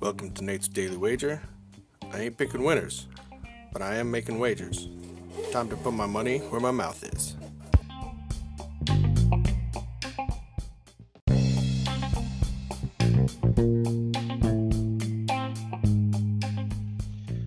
Welcome 0.00 0.32
to 0.34 0.42
Nate's 0.42 0.66
Daily 0.66 0.96
Wager. 0.96 1.40
I 2.12 2.22
ain't 2.22 2.36
picking 2.36 2.64
winners, 2.64 3.06
but 3.72 3.80
I 3.80 3.94
am 3.96 4.10
making 4.10 4.40
wagers. 4.40 4.88
Time 5.52 5.68
to 5.68 5.76
put 5.76 5.92
my 5.92 6.06
money 6.06 6.38
where 6.38 6.60
my 6.60 6.72
mouth 6.72 7.04
is. 7.04 7.36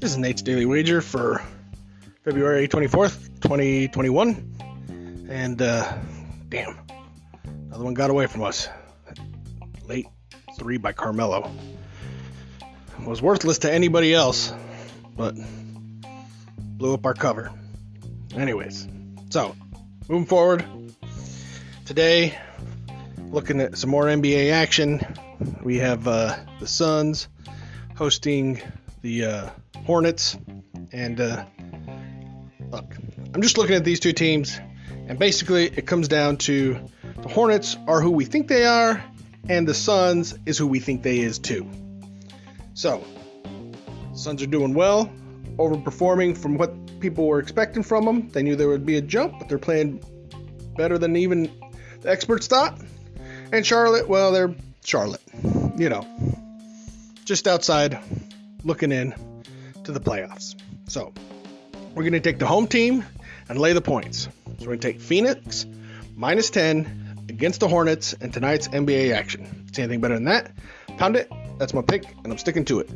This 0.00 0.12
is 0.12 0.16
Nate's 0.16 0.40
Daily 0.40 0.64
Wager 0.64 1.02
for 1.02 1.42
February 2.24 2.66
24th, 2.66 3.28
2021. 3.42 5.26
And, 5.28 5.60
uh, 5.60 5.98
damn, 6.48 6.78
another 7.74 7.86
one 7.86 7.94
got 7.94 8.08
away 8.08 8.28
from 8.28 8.42
us. 8.42 8.68
Late 9.88 10.06
three 10.56 10.76
by 10.76 10.92
Carmelo. 10.92 11.50
Was 13.00 13.20
worthless 13.20 13.58
to 13.58 13.72
anybody 13.72 14.14
else, 14.14 14.54
but 15.16 15.34
blew 16.56 16.94
up 16.94 17.04
our 17.04 17.14
cover. 17.14 17.50
Anyways, 18.36 18.86
so 19.28 19.56
moving 20.08 20.24
forward, 20.24 20.64
today, 21.84 22.38
looking 23.30 23.60
at 23.60 23.76
some 23.76 23.90
more 23.90 24.04
NBA 24.04 24.52
action. 24.52 25.04
We 25.64 25.78
have 25.78 26.06
uh, 26.06 26.36
the 26.60 26.68
Suns 26.68 27.26
hosting 27.96 28.62
the 29.02 29.24
uh, 29.24 29.50
Hornets, 29.84 30.38
and 30.92 31.20
uh, 31.20 31.44
look, 32.70 32.96
I'm 33.34 33.42
just 33.42 33.58
looking 33.58 33.74
at 33.74 33.84
these 33.84 33.98
two 33.98 34.12
teams, 34.12 34.60
and 35.08 35.18
basically 35.18 35.66
it 35.66 35.88
comes 35.88 36.06
down 36.06 36.36
to 36.36 36.88
the 37.22 37.28
Hornets 37.28 37.76
are 37.86 38.00
who 38.00 38.10
we 38.10 38.24
think 38.24 38.48
they 38.48 38.66
are, 38.66 39.02
and 39.48 39.66
the 39.68 39.74
Suns 39.74 40.36
is 40.46 40.58
who 40.58 40.66
we 40.66 40.80
think 40.80 41.02
they 41.02 41.18
is 41.20 41.38
too. 41.38 41.68
So, 42.74 43.04
Suns 44.14 44.42
are 44.42 44.46
doing 44.46 44.74
well, 44.74 45.12
overperforming 45.56 46.36
from 46.36 46.56
what 46.56 47.00
people 47.00 47.26
were 47.26 47.38
expecting 47.38 47.82
from 47.82 48.04
them. 48.04 48.28
They 48.28 48.42
knew 48.42 48.56
there 48.56 48.68
would 48.68 48.86
be 48.86 48.96
a 48.96 49.02
jump, 49.02 49.38
but 49.38 49.48
they're 49.48 49.58
playing 49.58 50.02
better 50.76 50.98
than 50.98 51.16
even 51.16 51.50
the 52.00 52.10
experts 52.10 52.46
thought. 52.46 52.80
And 53.52 53.64
Charlotte, 53.64 54.08
well, 54.08 54.32
they're 54.32 54.54
Charlotte, 54.84 55.22
you 55.76 55.88
know, 55.88 56.06
just 57.24 57.46
outside 57.46 57.98
looking 58.64 58.92
in 58.92 59.14
to 59.84 59.92
the 59.92 60.00
playoffs. 60.00 60.54
So 60.88 61.12
we're 61.94 62.02
going 62.02 62.12
to 62.12 62.20
take 62.20 62.38
the 62.38 62.46
home 62.46 62.66
team 62.66 63.04
and 63.48 63.58
lay 63.58 63.72
the 63.72 63.80
points. 63.80 64.22
So 64.22 64.30
we're 64.60 64.66
going 64.66 64.80
to 64.80 64.92
take 64.92 65.00
Phoenix 65.00 65.66
minus 66.16 66.50
10 66.50 67.03
against 67.34 67.58
the 67.58 67.66
Hornets 67.66 68.12
in 68.12 68.30
tonight's 68.30 68.68
NBA 68.68 69.12
action. 69.12 69.66
See 69.72 69.82
anything 69.82 70.00
better 70.00 70.14
than 70.14 70.24
that? 70.24 70.52
Pound 70.98 71.16
it. 71.16 71.28
That's 71.58 71.74
my 71.74 71.82
pick, 71.82 72.04
and 72.22 72.32
I'm 72.32 72.38
sticking 72.38 72.64
to 72.66 72.78
it. 72.78 72.88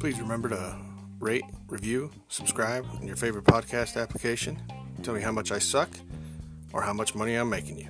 Please 0.00 0.20
remember 0.20 0.48
to 0.48 0.76
rate, 1.20 1.44
review, 1.68 2.10
subscribe 2.28 2.84
in 3.00 3.06
your 3.06 3.16
favorite 3.16 3.44
podcast 3.44 4.00
application. 4.00 4.60
Tell 5.04 5.14
me 5.14 5.20
how 5.20 5.32
much 5.32 5.52
I 5.52 5.60
suck 5.60 5.90
or 6.72 6.82
how 6.82 6.92
much 6.92 7.14
money 7.14 7.36
I'm 7.36 7.48
making 7.48 7.78
you. 7.78 7.88